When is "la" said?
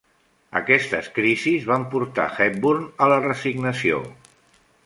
3.15-3.23